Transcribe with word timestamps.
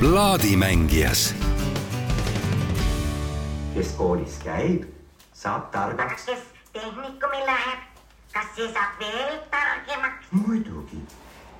plaadimängijas. 0.00 1.34
kes 3.74 3.88
koolis 3.96 4.38
käib, 4.44 4.84
saab 5.32 5.66
targaks. 5.72 6.24
kes 6.24 6.38
tehnikumi 6.72 7.40
läheb, 7.46 7.82
kas 8.32 8.46
see 8.56 8.68
saab 8.72 8.96
veel 9.00 9.34
targemaks? 9.52 10.30
muidugi 10.30 11.02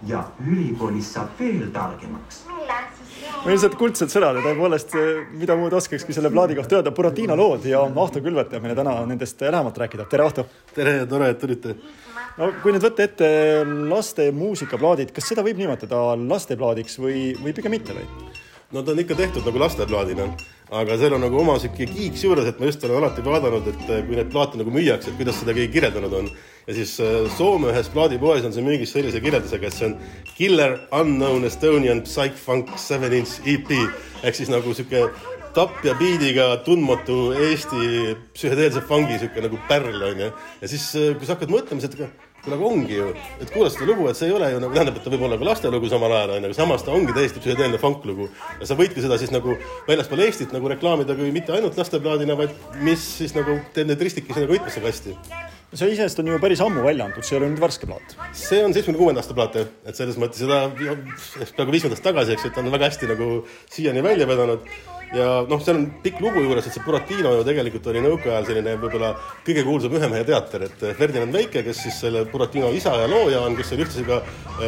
ja 0.07 0.23
ülikoolis 0.47 1.13
saab 1.13 1.37
veel 1.41 1.69
targemaks. 1.75 2.41
millal 2.47 2.89
siis 2.97 3.21
veel? 3.27 3.45
millised 3.45 3.77
kuldsed 3.83 4.15
sõnad 4.15 4.41
ja 4.41 4.47
tõepoolest, 4.49 4.97
mida 5.37 5.59
muud 5.61 5.77
oskakski 5.77 6.17
selle 6.17 6.33
plaadi 6.33 6.57
kohta 6.57 6.81
öelda, 6.81 6.97
Buratino 6.97 7.37
lood 7.37 7.69
ja 7.69 7.85
Ahto 7.85 8.25
Külvet 8.25 8.57
jääb 8.57 8.65
meile 8.65 8.79
täna 8.79 9.03
nendest 9.05 9.41
lähemalt 9.41 9.85
rääkida. 9.85 10.09
tere, 10.09 10.25
Ahto! 10.25 10.47
tere, 10.75 11.03
tore, 11.07 11.29
et 11.37 11.45
tulite. 11.45 11.77
No 12.39 12.53
kui 12.63 12.75
nüüd 12.75 12.85
võtta 12.85 13.07
ette 13.07 13.33
laste 13.91 14.31
muusikaplaadid, 14.37 15.15
kas 15.17 15.33
seda 15.33 15.45
võib 15.47 15.59
nimetada 15.61 16.15
lasteplaadiks 16.21 17.01
või, 17.03 17.31
või 17.41 17.57
pigem 17.57 17.75
mitte 17.75 17.97
või? 17.97 18.07
no 18.71 18.85
ta 18.87 18.93
on 18.95 19.03
ikka 19.03 19.17
tehtud 19.19 19.47
nagu 19.47 19.59
lasteplaadina, 19.59 20.29
aga 20.79 20.97
seal 20.99 21.17
on 21.17 21.25
nagu 21.25 21.41
oma 21.41 21.57
sihuke 21.59 21.89
kiiks 21.91 22.23
juures, 22.23 22.47
et 22.47 22.61
ma 22.61 22.69
just 22.69 22.85
olen 22.87 23.01
alati 23.01 23.25
vaadanud, 23.27 23.67
et 23.67 23.83
kui 24.07 24.19
neid 24.19 24.31
plaate 24.31 24.61
nagu 24.61 24.71
müüakse, 24.75 25.11
et 25.11 25.19
kuidas 25.19 25.41
seda 25.43 25.57
keegi 25.57 25.73
kirjeldanud 25.75 26.15
on. 26.21 26.31
ja 26.69 26.77
siis 26.77 26.93
äh, 27.03 27.27
Soome 27.35 27.73
ühes 27.73 27.91
plaadipoes 27.91 28.47
on 28.47 28.55
see 28.55 28.63
müügis 28.63 28.95
sellise 28.95 29.21
kirjeldusega, 29.25 29.67
et 29.67 29.75
see 29.75 29.91
on 29.91 29.99
Killer 30.37 30.79
Unknown 30.95 31.45
Estonian 31.49 32.05
Psych 32.07 32.39
Funk 32.39 32.71
Seven 32.79 33.13
Inch 33.19 33.41
EP 33.45 33.75
ehk 34.23 34.39
siis 34.39 34.53
nagu 34.53 34.75
sihuke 34.77 35.09
tapja 35.55 35.95
biidiga 35.99 36.49
tundmatu 36.67 37.33
Eesti 37.35 38.17
psühhedeelse 38.35 38.83
fungi 38.87 39.19
sihuke 39.19 39.43
nagu 39.45 39.59
pärl 39.69 40.03
onju. 40.11 40.33
ja 40.61 40.69
siis, 40.69 40.91
äh, 40.95 41.15
kui 41.19 41.27
sa 41.27 41.35
hakkad 41.35 41.51
mõtlema, 41.51 41.83
siis 41.83 41.91
et 41.91 41.99
kuule, 42.45 42.57
aga 42.57 42.67
ongi 42.71 42.97
ju, 42.97 43.09
et 43.43 43.53
kuula 43.53 43.71
seda 43.73 43.89
lugu, 43.89 44.07
et 44.09 44.19
see 44.19 44.29
ei 44.31 44.35
ole 44.37 44.51
ju 44.53 44.61
nagu, 44.63 44.75
tähendab, 44.77 44.97
et 44.97 45.05
ta 45.05 45.13
võib 45.13 45.25
olla 45.27 45.39
ka 45.41 45.49
lastelugu 45.49 45.91
samal 45.93 46.15
ajal, 46.17 46.35
onju, 46.37 46.51
aga 46.51 46.57
samas 46.57 46.85
ta 46.87 46.93
ongi 46.95 47.15
täiesti 47.17 47.43
psühhedeelne 47.43 47.81
funklugu. 47.83 48.29
ja 48.61 48.69
sa 48.69 48.77
võidki 48.79 49.03
seda 49.05 49.19
siis 49.21 49.33
nagu 49.35 49.57
väljaspool 49.89 50.23
Eestit 50.25 50.55
nagu 50.57 50.71
reklaamida 50.71 51.17
kui 51.19 51.33
mitte 51.35 51.53
ainult 51.57 51.79
lasteplaadina, 51.81 52.37
vaid 52.39 52.55
mis 52.85 53.03
siis 53.19 53.35
nagu 53.37 53.59
teeb 53.75 53.91
neid 53.91 54.07
ristikesi 54.07 54.45
nagu 54.45 54.57
mitmesse 54.57 54.85
kasti. 54.85 55.17
see 55.75 55.91
iseenesest 55.93 56.19
on 56.19 56.31
ju 56.33 56.39
päris 56.43 56.61
ammu 56.61 56.83
välja 56.83 57.05
antud, 57.05 57.25
see 57.25 57.37
ei 57.37 57.43
ole 57.43 57.51
nüüd 57.51 57.61
värske 57.63 57.91
plaat. 57.91 58.17
see 58.33 58.63
on 58.65 58.73
seitsmekümne 58.73 59.03
kuuenda 59.03 59.25
aasta 59.25 59.35
plaat 59.35 59.61
jah, 59.61 59.69
et 59.85 59.97
selles 59.99 60.17
mõttes 60.17 60.41
seda 60.47 60.63
peaaegu 60.79 61.77
viis 61.77 61.85
aastat 61.85 62.07
tagasi, 62.09 62.39
eks 62.39 62.47
ju, 62.47 62.51
et 62.51 62.57
ta 62.57 62.65
on 62.65 62.73
väga 62.73 62.89
hästi 62.89 63.13
nagu 63.13 63.29
siiani 63.69 64.03
välja 64.07 64.27
vedanud 64.31 64.65
ja 65.15 65.27
noh, 65.49 65.63
seal 65.63 65.79
on 65.81 65.87
pikk 66.05 66.21
lugu 66.23 66.43
juures, 66.45 66.67
et 66.67 66.75
see 66.75 66.85
Buratino 66.85 67.33
ju 67.35 67.47
tegelikult 67.47 67.89
oli 67.91 68.03
nõukaajal 68.05 68.47
selline 68.47 68.77
võib-olla 68.79 69.11
kõige 69.47 69.65
kuulsam 69.67 69.97
ühemehe 69.99 70.27
teater, 70.29 70.67
et 70.69 70.85
Ferdinand 70.99 71.35
Väike, 71.35 71.65
kes 71.67 71.83
siis 71.87 71.99
selle 72.05 72.23
Buratino 72.31 72.71
isa 72.77 72.93
ja 73.01 73.09
looja 73.11 73.41
on, 73.43 73.57
kes 73.59 73.73
oli 73.75 73.87
ühtlasi 73.87 74.07
ka 74.07 74.21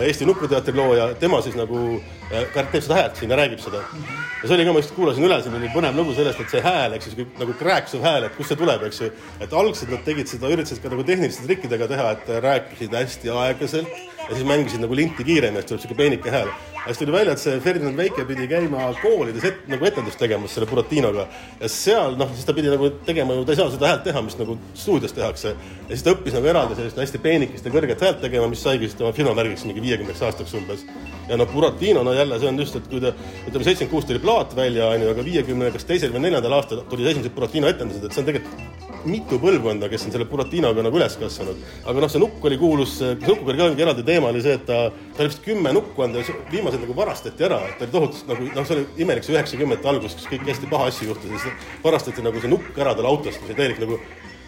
Eesti 0.03 0.27
Nukuteatri 0.27 0.75
looja, 0.75 1.13
tema 1.21 1.39
siis 1.45 1.55
nagu 1.59 2.01
teeb 2.33 2.75
seda 2.81 2.99
häält 2.99 3.21
siin 3.21 3.31
ja 3.31 3.39
räägib 3.39 3.63
seda. 3.63 3.85
ja 3.85 4.49
see 4.49 4.57
oli 4.57 4.67
ka, 4.67 4.75
ma 4.75 4.83
just 4.83 4.95
kuulasin 4.97 5.29
üle, 5.29 5.39
siin 5.45 5.57
oli 5.61 5.71
põnev 5.75 6.03
lugu 6.03 6.17
sellest, 6.19 6.43
et 6.43 6.57
see 6.57 6.65
hääl, 6.65 6.99
eks 6.99 7.15
ju, 7.15 7.29
nagu 7.39 7.57
krääksuv 7.63 8.03
hääl, 8.03 8.27
et 8.27 8.37
kust 8.39 8.55
see 8.55 8.59
tuleb, 8.59 8.83
eks 8.89 9.03
ju. 9.05 9.13
et 9.47 9.59
algselt 9.63 9.95
nad 9.95 10.03
tegid 10.09 10.31
seda, 10.33 10.51
üritasid 10.51 10.83
ka 10.83 10.91
nagu 10.91 11.07
tehniliste 11.07 11.47
trikkidega 11.47 11.91
teha, 11.95 12.13
et 12.17 12.37
rääkisid 12.49 12.99
hästi 12.99 13.35
aeglaselt 13.37 13.99
ja 14.27 14.35
siis 14.35 14.47
mängisid 14.49 14.83
nagu 14.83 14.97
linti 14.97 15.27
kiiremini, 15.27 15.63
et 15.63 15.71
tuleb 15.71 15.85
sihuke 15.85 15.99
peenike 16.03 16.35
hääl 16.35 16.51
siis 16.87 16.99
tuli 16.99 17.13
välja, 17.15 17.33
et 17.37 17.41
see 17.43 17.61
Ferdinand 17.63 17.99
Väike 17.99 18.25
pidi 18.27 18.47
käima 18.51 18.89
koolides 18.99 19.45
et, 19.47 19.61
nagu 19.71 19.87
etendust 19.87 20.19
tegemas 20.19 20.55
selle 20.57 20.67
Buratinoga 20.71 21.27
ja 21.61 21.71
seal 21.71 22.17
noh, 22.19 22.33
siis 22.35 22.49
ta 22.49 22.55
pidi 22.57 22.73
nagu 22.73 22.91
tegema 23.07 23.37
ju, 23.37 23.45
ta 23.47 23.55
ei 23.55 23.61
saa 23.61 23.71
seda 23.71 23.91
häält 23.93 24.05
teha, 24.09 24.23
mis 24.27 24.37
nagu 24.41 24.57
stuudios 24.75 25.15
tehakse. 25.15 25.55
ja 25.55 25.93
siis 25.93 26.03
ta 26.03 26.15
õppis 26.17 26.35
nagu 26.35 26.51
eraldi 26.51 26.79
sellist 26.79 26.99
hästi 26.99 27.23
peenikest 27.23 27.69
ja 27.69 27.75
kõrget 27.75 28.03
häält 28.03 28.21
tegema, 28.25 28.51
mis 28.51 28.65
saigi 28.67 28.89
siis 28.89 28.99
tema 28.99 29.13
firmamärgiks 29.17 29.65
mingi 29.69 29.85
viiekümneks 29.85 30.23
aastaks 30.27 30.55
umbes. 30.59 30.85
ja 31.29 31.39
noh, 31.39 31.51
Buratino, 31.55 32.03
no 32.03 32.17
jälle 32.19 32.41
see 32.43 32.51
on 32.51 32.63
just, 32.65 32.79
et 32.81 32.91
kui 32.91 33.03
ta 33.03 33.15
ütleme, 33.15 33.65
seitsekümmend 33.65 33.95
kuus 33.95 34.09
tuli 34.11 34.23
plaat 34.23 34.57
välja, 34.59 34.91
onju, 34.97 35.11
aga 35.15 35.27
viiekümne 35.31 35.71
kas 35.77 35.87
teisel 35.87 36.15
või 36.15 36.27
neljandal 36.27 36.59
aastal 36.59 36.83
tulid 36.91 37.13
esimesed 37.15 37.35
Buratino 37.37 37.71
etendused, 37.71 38.09
et 38.09 38.17
see 38.17 38.25
on 38.25 38.33
tegelikult 38.33 38.82
mitu 39.09 39.39
põlvkonda, 39.43 39.89
kes 39.93 40.07
on 40.07 40.15
selle 40.15 40.27
Buratinoga 40.31 40.85
nagu 40.85 40.99
üles 40.99 41.17
kasvanud. 41.21 41.61
aga 41.87 42.05
noh, 42.05 42.11
see 42.13 42.23
nukk 42.23 42.45
oli 42.49 42.59
kuulus, 42.61 42.97
nukuga 43.23 43.53
oli 43.53 43.61
ka 43.61 43.69
mingi 43.71 43.87
eraldi 43.87 44.07
teema 44.07 44.31
oli 44.33 44.43
see, 44.45 44.57
et 44.59 44.67
ta, 44.69 44.79
ta 45.15 45.25
oli 45.25 45.33
vist 45.33 45.45
kümme 45.45 45.73
nukku 45.77 46.07
andnud 46.07 46.29
ja 46.29 46.37
viimased 46.53 46.83
nagu 46.85 46.97
varastati 46.97 47.49
ära, 47.49 47.61
et 47.69 47.79
ta 47.79 47.87
oli 47.87 47.97
tohutult 47.97 48.33
nagu 48.33 48.51
noh, 48.51 48.69
see 48.69 48.79
oli 48.79 49.07
imelik 49.07 49.27
see 49.27 49.37
üheksakümnendate 49.37 49.93
algus, 49.93 50.19
kus 50.19 50.29
kõik 50.33 50.45
hästi 50.51 50.71
paha 50.71 50.91
asju 50.93 51.11
juhtus 51.11 51.33
ja 51.33 51.43
siis 51.47 51.71
varastati 51.85 52.27
nagu 52.27 52.43
see 52.43 52.53
nukk 52.53 52.79
ära 52.79 52.95
tal 52.99 53.11
autost, 53.11 53.43
see 53.47 53.59
täielik 53.59 53.83
nagu 53.83 53.99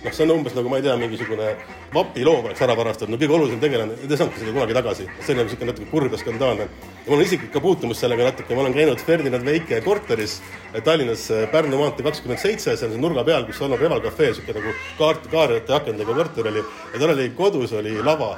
noh, 0.05 0.13
see 0.15 0.27
on 0.27 0.35
umbes 0.37 0.57
nagu 0.57 0.71
ma 0.71 0.81
ei 0.81 0.85
tea, 0.87 0.97
mingisugune 1.01 1.55
vapiloom 1.95 2.51
oleks 2.51 2.65
ära 2.65 2.77
varastatud, 2.79 3.13
no 3.13 3.21
kõige 3.21 3.37
olulisem 3.39 3.63
tegelane, 3.63 3.97
ei 4.03 4.11
saanudki 4.11 4.43
seda 4.43 4.55
kunagi 4.57 4.77
tagasi. 4.77 5.09
see 5.21 5.33
on 5.33 5.41
nagu 5.41 5.49
niisugune 5.49 5.73
natuke 5.73 5.91
kurb 5.91 6.13
ja 6.13 6.21
skandaalne. 6.21 6.69
ja 6.69 7.09
mul 7.09 7.19
on 7.19 7.25
isiklik 7.25 7.53
ka 7.55 7.63
puutumus 7.65 8.01
sellega 8.05 8.31
natuke, 8.31 8.55
ma 8.55 8.67
olen 8.67 8.77
käinud 8.77 9.05
Ferdinand 9.05 9.47
Väike 9.49 9.81
korteris 9.85 10.41
Tallinnas 10.83 11.29
Pärnu 11.53 11.79
maantee 11.79 12.03
kakskümmend 12.07 12.43
seitse, 12.43 12.75
see 12.77 12.99
nurga 12.99 13.23
peal, 13.27 13.47
kus 13.47 13.61
on 13.63 13.77
Reval 13.79 14.03
Cafe, 14.03 14.33
niisugune 14.33 14.59
nagu 14.59 14.75
kaart, 14.99 15.29
kaarjate 15.31 15.77
akendega 15.77 16.17
korter 16.19 16.51
oli. 16.51 16.65
Ja 16.93 17.01
tal 17.01 17.15
oli 17.15 17.31
kodus 17.39 17.73
oli 17.79 17.95
lava. 18.03 18.35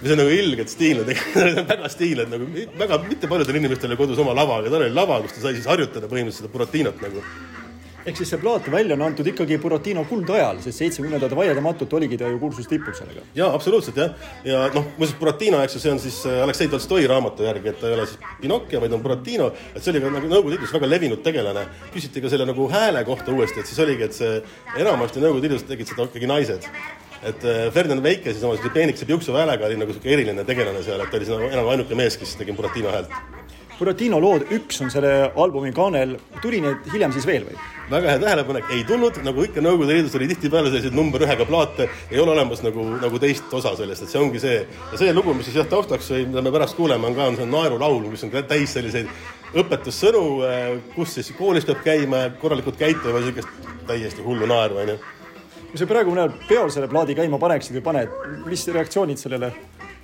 Mis 0.00 0.12
on 0.12 0.18
nagu 0.20 0.32
ilgelt 0.34 0.72
stiilne, 0.72 1.06
tegelikult 1.08 1.70
väga 1.70 1.92
stiilne, 1.92 2.26
et 2.26 2.34
nagu. 2.34 2.66
Väga 2.80 2.98
mitte 3.06 3.30
paljudel 3.30 3.60
inimestel 3.60 3.92
oli 3.92 4.00
kodus 4.00 4.20
oma 4.20 4.34
lava, 4.36 4.58
aga 4.60 4.74
tal 4.74 4.84
oli 4.88 4.96
lava, 4.96 5.20
kus 5.22 5.38
ta 5.38 5.46
sai 5.46 5.56
siis 5.56 5.70
harjutada 5.70 6.10
põhimõtteliselt 6.10 6.48
seda 6.48 6.52
Buratinot 6.56 7.00
nagu 7.06 7.24
ehk 8.06 8.16
siis 8.16 8.30
see 8.32 8.40
plaat 8.40 8.68
välja 8.72 8.96
on 8.96 9.02
antud 9.04 9.26
ikkagi 9.28 9.58
Buratino 9.60 10.04
kuldajal, 10.08 10.60
sest 10.64 10.80
seitsmekümnendad 10.80 11.34
vaieldamatult 11.36 11.92
oligi 11.98 12.18
ta 12.20 12.28
ju 12.30 12.38
kuulsus 12.40 12.68
tipul 12.70 12.94
sellega. 12.96 13.24
jaa, 13.34 13.50
absoluutselt 13.54 13.96
jah. 14.00 14.14
ja 14.44 14.62
noh, 14.74 14.86
muuseas 14.96 15.18
Buratino, 15.20 15.60
eks 15.64 15.76
ju, 15.76 15.82
see 15.82 15.92
on 15.92 16.00
siis 16.02 16.20
Aleksei 16.44 16.70
Tolstoi 16.72 17.06
raamatu 17.10 17.44
järgi, 17.44 17.74
et 17.74 17.80
ta 17.80 17.90
ei 17.90 17.98
ole 17.98 18.06
siis 18.06 18.22
Pinocchio, 18.40 18.80
vaid 18.80 18.96
on 18.96 19.04
Buratino, 19.04 19.50
et 19.74 19.82
see 19.82 19.92
oli 19.92 20.04
ka 20.04 20.14
nagu 20.16 20.30
Nõukogude 20.30 20.56
Liidus 20.56 20.72
väga 20.76 20.88
levinud 20.88 21.22
tegelane. 21.26 21.66
küsiti 21.94 22.22
ka 22.22 22.32
selle 22.32 22.46
nagu 22.48 22.68
hääle 22.70 23.04
kohta 23.04 23.32
uuesti, 23.32 23.60
et 23.60 23.68
siis 23.68 23.84
oligi, 23.84 24.08
et 24.08 24.16
see 24.16 24.40
enamasti 24.80 25.20
Nõukogude 25.20 25.48
Liidus 25.48 25.68
tegid 25.68 25.92
seda 25.92 26.08
ikkagi 26.08 26.30
naised 26.30 26.68
et 27.20 27.42
Ferdinand 27.74 28.00
Väike 28.00 28.32
siis 28.32 28.44
oma 28.48 28.72
peenikese 28.72 29.04
piuksuva 29.04 29.42
häälega 29.42 29.66
oli 29.68 29.76
nagu 29.76 29.92
sihuke 29.92 30.08
eriline 30.14 30.44
tegelane 30.48 30.80
seal, 30.86 31.02
et 31.04 31.12
ta 31.12 31.20
oli 31.20 31.28
siis 31.28 31.36
nagu 31.36 31.52
enam 31.52 31.68
ainuke 31.74 31.98
mees, 31.98 32.16
kes 32.16 32.38
tegi 32.40 32.56
Buratino 32.56 32.94
häält. 32.94 33.39
Buratino 33.80 34.18
lood 34.20 34.42
üks 34.52 34.82
on 34.84 34.90
selle 34.92 35.30
albumi 35.40 35.70
kaanel, 35.72 36.10
tuli 36.42 36.58
neid 36.60 36.84
hiljem 36.92 37.14
siis 37.16 37.24
veel 37.24 37.46
või? 37.46 37.54
väga 37.90 38.12
hea 38.12 38.20
tähelepanek, 38.22 38.66
ei 38.76 38.82
tulnud, 38.86 39.16
nagu 39.24 39.42
ikka 39.42 39.62
Nõukogude 39.64 39.94
Liidus 39.96 40.12
oli 40.18 40.28
tihtipeale 40.30 40.68
selliseid 40.68 40.94
number 40.94 41.24
ühega 41.24 41.46
plaate, 41.48 41.88
ei 42.12 42.20
ole 42.22 42.34
olemas 42.36 42.60
nagu, 42.62 42.84
nagu 43.00 43.18
teist 43.22 43.48
osa 43.56 43.72
sellest, 43.78 44.04
et 44.04 44.12
see 44.12 44.20
ongi 44.20 44.42
see. 44.42 44.58
ja 44.92 45.00
see 45.00 45.14
lugu, 45.16 45.32
mis 45.34 45.48
siis 45.48 45.56
jah 45.58 45.66
taustaks 45.72 46.12
või 46.12 46.26
mida 46.28 46.44
me 46.44 46.52
pärast 46.54 46.76
kuuleme, 46.78 47.08
on 47.08 47.16
ka, 47.16 47.30
on 47.32 47.40
see 47.40 47.48
naerulaul, 47.50 48.04
mis 48.12 48.22
on 48.28 48.34
täis 48.52 48.76
selliseid 48.76 49.08
õpetussõnu, 49.64 50.22
kus 50.94 51.16
siis 51.16 51.32
koolis 51.40 51.66
peab 51.66 51.80
käima, 51.86 52.26
korralikult 52.42 52.78
käituma, 52.78 53.24
niisugust 53.24 53.72
täiesti 53.88 54.22
hullu 54.28 54.46
naeru, 54.50 54.84
onju 54.84 55.00
kui 55.70 55.78
sa 55.78 55.86
praegu 55.86 56.10
mõnel 56.10 56.32
peol 56.48 56.70
selle 56.74 56.88
plaadi 56.90 57.14
käima 57.14 57.38
paneksid 57.38 57.76
või 57.78 57.84
paned, 57.86 58.14
mis 58.44 58.66
reaktsioonid 58.74 59.20
sellele? 59.22 59.52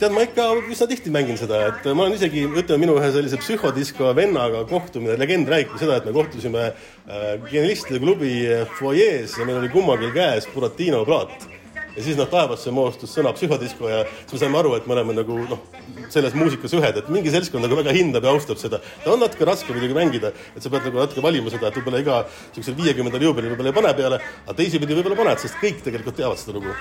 Tead, 0.00 0.12
ma 0.12 0.24
ikka 0.26 0.46
üsna 0.72 0.88
tihti 0.90 1.12
mängin 1.12 1.38
seda, 1.40 1.62
et 1.70 1.86
ma 1.88 2.04
olen 2.04 2.16
isegi, 2.16 2.44
ütleme 2.46 2.84
minu 2.84 2.96
ühe 3.00 3.08
sellise 3.14 3.38
psühhodisko 3.40 4.12
vennaga 4.16 4.62
kohtumine, 4.68 5.16
legend 5.20 5.48
räägib 5.48 5.76
seda, 5.80 6.00
et 6.00 6.08
me 6.08 6.12
kohtusime 6.16 6.64
äh, 6.68 7.28
genialistide 7.48 8.02
klubi 8.02 8.32
fuajees 8.76 9.38
ja 9.40 9.48
meil 9.48 9.62
oli 9.62 9.72
kummalgi 9.72 10.12
käes 10.16 10.48
Buratino 10.52 11.04
plaat. 11.08 11.48
Ja 11.96 12.02
siis 12.04 12.18
noh, 12.18 12.28
taevasse 12.28 12.68
moostus 12.76 13.14
sõna 13.16 13.30
psühhodisko 13.32 13.88
ja 13.88 14.02
siis 14.04 14.34
me 14.34 14.42
saime 14.42 14.58
aru, 14.60 14.74
et 14.76 14.84
me 14.84 14.92
oleme 14.98 15.16
nagu 15.16 15.38
noh, 15.48 15.64
selles 16.12 16.36
muusikas 16.36 16.76
ühed, 16.76 17.00
et 17.00 17.08
mingi 17.08 17.32
seltskond 17.32 17.64
nagu 17.64 17.80
väga 17.80 17.96
hindab 17.96 18.28
ja 18.28 18.36
austab 18.36 18.60
seda. 18.60 18.82
ta 19.00 19.14
on 19.14 19.24
natuke 19.24 19.48
raske 19.48 19.72
muidugi 19.72 19.96
mängida, 19.96 20.34
et 20.52 20.60
sa 20.60 20.68
pead 20.68 20.90
nagu 20.90 21.00
natuke 21.00 21.24
valima 21.24 21.48
seda, 21.48 21.72
et 21.72 21.80
võib-olla 21.80 22.04
iga 22.04 22.22
niisugusel 22.28 22.76
viiekümnendal 22.82 23.30
juubelil 23.30 23.54
võib-olla 23.54 23.72
ei 23.72 23.80
pane 23.80 23.96
peale, 23.96 24.24
aga 24.44 24.60
teisipidi 24.60 25.00
võib-olla 25.00 25.22
paned, 25.24 25.40
sest 25.40 25.56
kõik 25.62 25.80
tegelikult 25.88 26.20
teavad 26.20 26.42
seda 26.42 26.60
lugu 26.60 26.76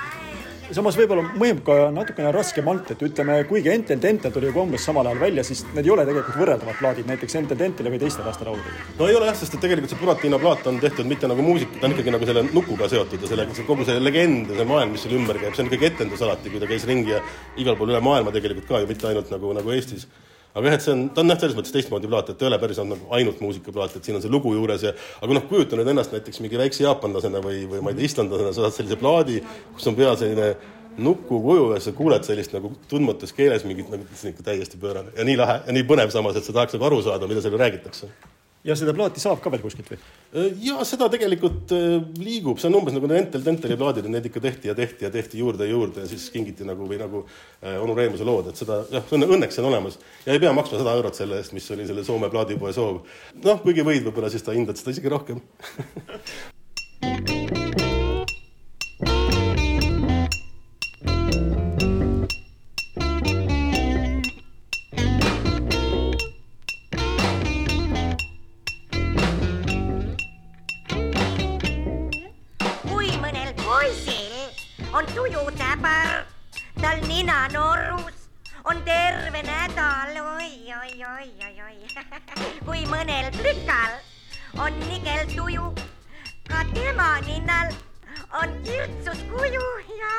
samas 0.73 0.97
võib-olla 0.97 1.25
mõjub 1.37 1.61
ka 1.65 1.75
natukene 1.93 2.31
raskemalt, 2.33 2.89
et 2.93 3.03
ütleme, 3.05 3.37
kuigi 3.49 3.71
Entel 3.73 3.99
Tentel 4.01 4.33
tuli 4.33 4.49
juba 4.49 4.63
umbes 4.63 4.85
samal 4.87 5.07
ajal 5.09 5.21
välja, 5.21 5.43
siis 5.45 5.63
need 5.75 5.85
ei 5.85 5.93
ole 5.93 6.05
tegelikult 6.07 6.39
võrreldavad 6.39 6.79
plaadid 6.79 7.09
näiteks 7.09 7.37
Entel 7.41 7.59
Tentile 7.59 7.93
või 7.93 8.01
teiste 8.01 8.25
lastelauludega. 8.25 8.89
no 8.99 9.09
ei 9.09 9.17
ole 9.19 9.29
jah, 9.29 9.37
sest 9.39 9.57
et 9.57 9.63
tegelikult 9.65 9.93
see 9.93 10.01
Buratino 10.01 10.39
plaat 10.41 10.67
on 10.71 10.79
tehtud 10.81 11.09
mitte 11.09 11.29
nagu 11.29 11.45
muusika, 11.45 11.79
ta 11.79 11.89
on 11.89 11.95
ikkagi 11.97 12.15
nagu 12.15 12.29
selle 12.29 12.45
nukuga 12.49 12.89
seotud 12.91 13.21
ja 13.21 13.31
selle, 13.31 13.47
see 13.53 13.67
kogu 13.67 13.87
see 13.87 14.01
legend 14.01 14.53
ja 14.53 14.61
see 14.61 14.69
maailm, 14.73 14.95
mis 14.95 15.05
selle 15.05 15.19
ümber 15.19 15.41
käib, 15.41 15.53
see 15.53 15.65
on 15.65 15.71
ikkagi 15.71 15.91
etendus 15.91 16.25
alati, 16.25 16.53
kui 16.53 16.63
ta 16.63 16.69
käis 16.71 16.87
ringi 16.89 17.13
ja 17.13 17.21
igal 17.61 17.77
pool 17.77 17.93
üle 17.93 18.01
maailma 18.03 18.33
tegelikult 18.35 18.69
ka 18.71 18.81
ju 18.81 18.89
mitte 18.89 19.11
ainult 19.11 19.33
nagu, 19.35 19.53
nagu 19.59 19.75
Eestis 19.75 20.09
aga 20.55 20.71
jah, 20.71 20.77
et 20.77 20.85
see 20.85 20.93
on, 20.95 21.01
ta 21.15 21.23
on 21.23 21.33
jah, 21.33 21.39
selles 21.41 21.57
mõttes 21.57 21.75
teistmoodi 21.75 22.11
plaat, 22.11 22.31
et 22.31 22.43
ei 22.43 22.49
ole 22.49 22.59
päris 22.61 22.79
nagu 22.81 23.09
ainult 23.17 23.41
muusikaplaat, 23.43 23.97
et 23.97 24.07
siin 24.07 24.19
on 24.19 24.23
see 24.23 24.31
lugu 24.31 24.53
juures 24.55 24.85
ja 24.87 24.93
aga 25.21 25.37
noh, 25.37 25.47
kujuta 25.49 25.79
nüüd 25.79 25.91
ennast 25.91 26.15
näiteks 26.15 26.39
mingi 26.43 26.59
väikse 26.61 26.85
jaapanlasena 26.85 27.41
või, 27.43 27.65
või 27.71 27.83
ma 27.83 27.91
ei 27.93 27.99
tea, 27.99 28.09
islandlasena, 28.11 28.53
sa 28.55 28.65
saad 28.65 28.77
sellise 28.79 28.99
plaadi, 29.01 29.41
kus 29.75 29.91
on 29.91 29.97
peal 29.99 30.15
selline 30.19 30.53
nuku 30.97 31.41
kuju 31.43 31.73
ja 31.73 31.81
sa 31.83 31.91
kuuled 31.95 32.23
sellist 32.23 32.55
nagu 32.55 32.71
tundmatus 32.91 33.35
keeles 33.35 33.67
mingit 33.67 33.91
nagu 33.91 34.07
ikka 34.07 34.47
täiesti 34.47 34.79
pöörane. 34.79 35.11
Ja 35.17 35.27
nii 35.27 35.35
lahe 35.41 35.59
ja 35.65 35.75
nii 35.75 35.83
põnev 35.89 36.13
samas, 36.13 36.39
et 36.39 36.47
sa 36.47 36.55
tahaks 36.55 36.77
nagu 36.77 36.87
aru 36.87 37.01
saada, 37.03 37.27
mida 37.27 37.43
seal 37.43 37.59
räägitakse 37.59 38.11
ja 38.65 38.75
seda 38.77 38.93
plaati 38.97 39.21
saab 39.21 39.41
ka 39.43 39.51
veel 39.53 39.63
kuskilt 39.63 39.91
või? 39.93 39.99
ja 40.65 40.85
seda 40.87 41.07
tegelikult 41.13 41.73
äh, 41.75 41.99
liigub, 42.21 42.59
see 42.61 42.69
on 42.71 42.79
umbes 42.81 42.95
nagu 42.95 43.09
need 43.11 43.21
Entel 43.21 43.45
Dentali 43.45 43.77
plaadid, 43.79 44.09
need 44.11 44.29
ikka 44.29 44.43
tehti 44.43 44.71
ja 44.71 44.75
tehti 44.77 45.07
ja 45.07 45.11
tehti 45.13 45.39
juurde 45.41 45.67
ja 45.67 45.75
juurde 45.75 46.03
ja 46.03 46.09
siis 46.09 46.27
kingiti 46.33 46.67
nagu 46.67 46.89
või 46.89 46.99
nagu 47.01 47.23
äh, 47.25 47.77
onu 47.81 47.95
Reemuse 47.97 48.27
lood, 48.27 48.49
et 48.51 48.59
seda 48.59 48.81
jah, 48.91 49.05
see 49.05 49.19
on 49.19 49.29
õnneks 49.37 49.57
see 49.57 49.63
on 49.63 49.71
olemas 49.71 49.99
ja 50.25 50.33
ei 50.33 50.41
pea 50.43 50.53
maksma 50.55 50.81
sada 50.81 50.97
eurot 50.97 51.17
selle 51.17 51.39
eest, 51.41 51.55
mis 51.55 51.69
oli 51.75 51.87
selle 51.87 52.03
Soome 52.07 52.31
plaadipoe 52.33 52.73
soov. 52.75 53.05
noh, 53.45 53.63
kuigi 53.63 53.85
võid 53.85 54.09
võib-olla 54.09 54.33
siis 54.33 54.45
ta 54.45 54.57
hindad 54.57 54.81
seda 54.81 54.95
isegi 54.95 55.13
rohkem. 55.13 55.41
tuju 75.15 75.47
täbar, 75.55 76.27
tal 76.81 76.97
nina 77.07 77.47
norus, 77.47 78.15
on 78.67 78.81
terve 78.83 79.41
nädal, 79.47 80.11
oi, 80.35 80.51
oi, 80.79 80.91
oi, 81.11 81.29
oi, 81.47 81.55
oi. 81.67 81.77
kui 82.67 82.81
mõnel 82.91 83.29
plikal 83.37 83.93
on 84.59 84.75
nigel 84.89 85.23
tuju, 85.31 85.69
ka 86.49 86.65
tema 86.73 87.07
ninnal 87.27 87.71
on 88.41 88.57
kirtsus 88.67 89.21
kuju. 89.31 89.63
Ja 90.01 90.17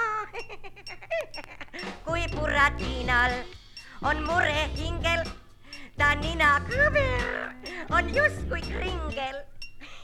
kui 2.06 2.24
Buratinal 2.32 3.36
on 4.00 4.24
mure 4.24 4.64
hingel, 4.78 5.28
ta 6.00 6.14
nina 6.22 6.54
kõver 6.70 7.92
on 7.92 8.08
justkui 8.16 8.64
kringel. 8.64 9.44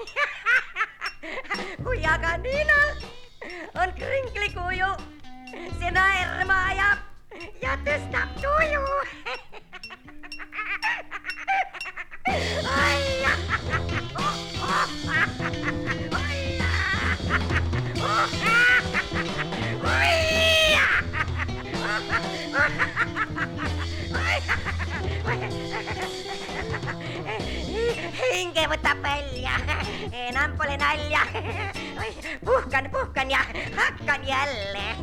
Kui 1.84 2.00
aga 2.06 2.36
ninal 2.42 3.11
on 3.74 3.92
kringlikuju, 3.98 4.90
see 5.78 5.90
naerma 5.96 6.58
ajab 6.72 6.98
ja 7.64 7.78
tõstab 7.86 8.36
tuju. 8.42 8.84
Nampolen 30.12 30.82
Alja. 30.82 31.20
Puhkan, 32.44 32.90
puhkan 32.90 33.30
ja 33.30 33.38
hakkan 33.76 34.28
jälleen. 34.28 34.96